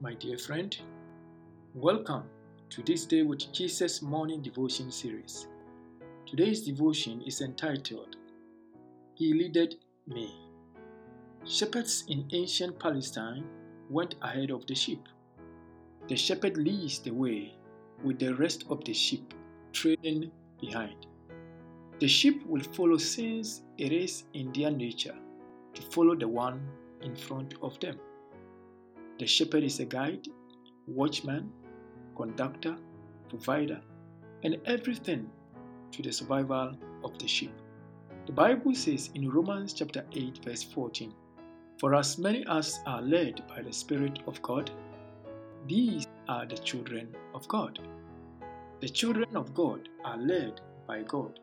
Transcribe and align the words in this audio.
my 0.00 0.14
dear 0.14 0.38
friend. 0.38 0.78
Welcome 1.74 2.22
to 2.70 2.84
this 2.84 3.04
Day 3.04 3.22
with 3.24 3.52
Jesus 3.52 4.00
morning 4.00 4.40
devotion 4.40 4.92
series. 4.92 5.48
Today's 6.24 6.62
devotion 6.62 7.20
is 7.22 7.40
entitled 7.40 8.14
He 9.16 9.34
Leadeth 9.34 9.74
Me. 10.06 10.32
Shepherds 11.44 12.04
in 12.06 12.28
ancient 12.30 12.78
Palestine 12.78 13.44
went 13.90 14.14
ahead 14.22 14.52
of 14.52 14.68
the 14.68 14.74
sheep. 14.76 15.02
The 16.06 16.14
shepherd 16.14 16.56
leads 16.56 17.00
the 17.00 17.10
way 17.10 17.56
with 18.04 18.20
the 18.20 18.36
rest 18.36 18.62
of 18.70 18.84
the 18.84 18.94
sheep 18.94 19.34
trailing 19.72 20.30
behind. 20.60 21.08
The 21.98 22.06
sheep 22.06 22.46
will 22.46 22.62
follow 22.62 22.98
since 22.98 23.62
it 23.78 23.90
is 23.90 24.22
in 24.34 24.52
their 24.52 24.70
nature 24.70 25.16
to 25.74 25.82
follow 25.82 26.14
the 26.14 26.28
one 26.28 26.64
in 27.02 27.16
front 27.16 27.54
of 27.62 27.80
them. 27.80 27.98
The 29.18 29.26
shepherd 29.26 29.62
is 29.62 29.78
a 29.78 29.84
guide, 29.84 30.26
watchman, 30.88 31.52
conductor, 32.16 32.76
provider, 33.28 33.80
and 34.42 34.56
everything 34.66 35.30
to 35.92 36.02
the 36.02 36.12
survival 36.12 36.76
of 37.04 37.16
the 37.18 37.28
sheep. 37.28 37.54
The 38.26 38.32
Bible 38.32 38.74
says 38.74 39.10
in 39.14 39.30
Romans 39.30 39.72
chapter 39.72 40.04
8 40.12 40.44
verse 40.44 40.64
14, 40.64 41.14
For 41.78 41.94
as 41.94 42.18
many 42.18 42.44
as 42.48 42.80
are 42.86 43.02
led 43.02 43.46
by 43.46 43.62
the 43.62 43.72
Spirit 43.72 44.18
of 44.26 44.42
God, 44.42 44.70
these 45.68 46.06
are 46.28 46.44
the 46.44 46.58
children 46.58 47.14
of 47.34 47.46
God. 47.46 47.78
The 48.80 48.88
children 48.88 49.36
of 49.36 49.54
God 49.54 49.88
are 50.04 50.16
led 50.16 50.60
by 50.88 51.02
God. 51.02 51.38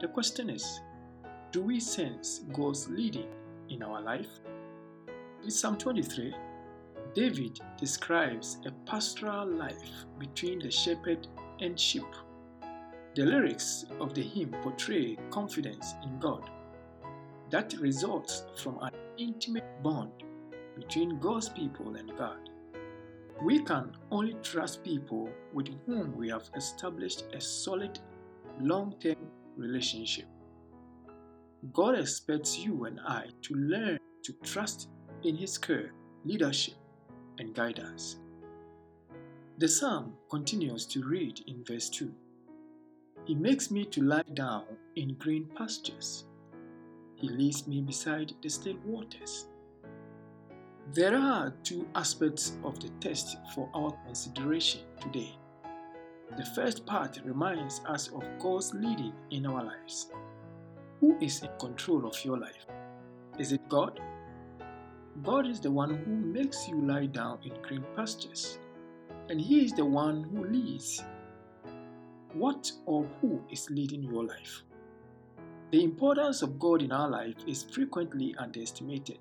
The 0.00 0.08
question 0.08 0.50
is, 0.50 0.80
do 1.52 1.62
we 1.62 1.78
sense 1.78 2.40
God's 2.52 2.88
leading 2.88 3.28
in 3.68 3.82
our 3.82 4.00
life? 4.00 4.40
In 5.44 5.50
Psalm 5.50 5.78
23, 5.78 6.34
David 7.14 7.58
describes 7.76 8.58
a 8.66 8.70
pastoral 8.88 9.48
life 9.48 9.90
between 10.18 10.60
the 10.60 10.70
shepherd 10.70 11.26
and 11.60 11.78
sheep. 11.78 12.06
The 13.16 13.24
lyrics 13.24 13.84
of 14.00 14.14
the 14.14 14.22
hymn 14.22 14.54
portray 14.62 15.18
confidence 15.30 15.94
in 16.04 16.18
God 16.20 16.48
that 17.50 17.74
results 17.80 18.44
from 18.56 18.78
an 18.80 18.92
intimate 19.18 19.82
bond 19.82 20.12
between 20.76 21.18
God's 21.18 21.48
people 21.48 21.96
and 21.96 22.16
God. 22.16 22.48
We 23.42 23.60
can 23.60 23.92
only 24.12 24.36
trust 24.42 24.84
people 24.84 25.28
with 25.52 25.68
whom 25.86 26.16
we 26.16 26.28
have 26.28 26.48
established 26.54 27.24
a 27.32 27.40
solid, 27.40 27.98
long 28.60 28.94
term 29.00 29.16
relationship. 29.56 30.26
God 31.72 31.98
expects 31.98 32.58
you 32.58 32.84
and 32.84 33.00
I 33.00 33.26
to 33.42 33.54
learn 33.54 33.98
to 34.22 34.32
trust 34.44 34.88
in 35.24 35.36
His 35.36 35.58
care, 35.58 35.92
leadership, 36.24 36.74
and 37.40 37.54
guidance. 37.54 38.18
The 39.58 39.68
psalm 39.68 40.14
continues 40.30 40.86
to 40.86 41.02
read 41.02 41.40
in 41.46 41.64
verse 41.64 41.88
2 41.90 42.12
He 43.24 43.34
makes 43.34 43.70
me 43.70 43.84
to 43.86 44.02
lie 44.02 44.22
down 44.34 44.64
in 44.94 45.14
green 45.14 45.48
pastures, 45.56 46.24
He 47.16 47.28
leads 47.28 47.66
me 47.66 47.80
beside 47.80 48.34
the 48.42 48.48
still 48.48 48.76
waters. 48.84 49.46
There 50.92 51.16
are 51.16 51.54
two 51.62 51.86
aspects 51.94 52.58
of 52.64 52.80
the 52.80 52.88
test 53.00 53.36
for 53.54 53.68
our 53.74 53.92
consideration 54.06 54.80
today. 55.00 55.36
The 56.36 56.44
first 56.44 56.84
part 56.86 57.20
reminds 57.24 57.80
us 57.86 58.08
of 58.08 58.24
God's 58.40 58.72
leading 58.74 59.12
in 59.30 59.46
our 59.46 59.64
lives. 59.64 60.10
Who 61.00 61.16
is 61.20 61.42
in 61.42 61.50
control 61.58 62.06
of 62.06 62.24
your 62.24 62.38
life? 62.38 62.66
Is 63.38 63.52
it 63.52 63.68
God? 63.68 64.00
God 65.22 65.46
is 65.46 65.60
the 65.60 65.70
one 65.70 65.96
who 65.98 66.16
makes 66.16 66.66
you 66.66 66.80
lie 66.80 67.04
down 67.04 67.40
in 67.44 67.52
green 67.60 67.84
pastures, 67.94 68.58
and 69.28 69.38
He 69.38 69.64
is 69.64 69.72
the 69.72 69.84
one 69.84 70.22
who 70.22 70.44
leads. 70.44 71.02
What 72.32 72.72
or 72.86 73.06
who 73.20 73.42
is 73.50 73.68
leading 73.68 74.02
your 74.02 74.24
life? 74.24 74.62
The 75.72 75.84
importance 75.84 76.40
of 76.40 76.58
God 76.58 76.80
in 76.80 76.90
our 76.90 77.08
life 77.08 77.36
is 77.46 77.64
frequently 77.64 78.34
underestimated. 78.38 79.18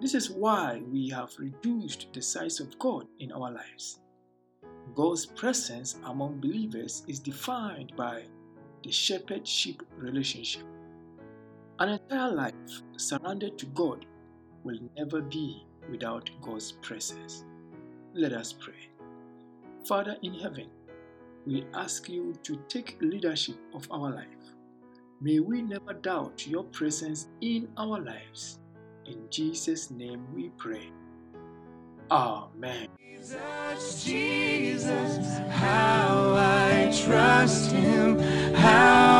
This 0.00 0.14
is 0.14 0.30
why 0.30 0.82
we 0.90 1.08
have 1.10 1.30
reduced 1.38 2.08
the 2.12 2.20
size 2.20 2.58
of 2.58 2.76
God 2.80 3.06
in 3.20 3.30
our 3.30 3.52
lives. 3.52 4.00
God's 4.96 5.26
presence 5.26 5.96
among 6.04 6.40
believers 6.40 7.04
is 7.06 7.20
defined 7.20 7.92
by 7.96 8.24
the 8.82 8.90
shepherd 8.90 9.46
sheep 9.46 9.82
relationship. 9.96 10.64
An 11.78 11.90
entire 11.90 12.32
life 12.32 12.82
surrendered 12.96 13.58
to 13.58 13.66
God 13.66 14.06
will 14.64 14.78
never 14.96 15.20
be 15.20 15.64
without 15.90 16.28
God's 16.42 16.72
presence. 16.72 17.44
Let 18.14 18.32
us 18.32 18.52
pray. 18.52 18.90
Father 19.86 20.16
in 20.22 20.34
heaven, 20.34 20.68
we 21.46 21.64
ask 21.74 22.08
you 22.08 22.34
to 22.42 22.56
take 22.68 22.96
leadership 23.00 23.56
of 23.74 23.86
our 23.90 24.10
life. 24.10 24.26
May 25.20 25.40
we 25.40 25.62
never 25.62 25.92
doubt 25.92 26.46
your 26.46 26.64
presence 26.64 27.28
in 27.40 27.68
our 27.76 28.00
lives. 28.00 28.58
In 29.06 29.28
Jesus' 29.30 29.90
name 29.90 30.26
we 30.34 30.50
pray. 30.56 30.90
Amen. 32.10 32.88
Jesus, 32.98 34.04
Jesus, 34.04 35.38
how 35.50 36.34
I 36.36 36.92
trust 37.04 37.72
him, 37.72 38.18
how 38.54 39.13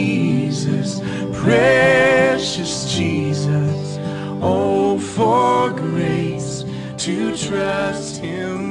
Jesus, 0.00 1.00
precious 1.34 2.90
Jesus, 2.94 3.98
oh, 4.40 4.98
for 4.98 5.70
grace 5.72 6.64
to 6.96 7.36
trust 7.36 8.16
him 8.16 8.69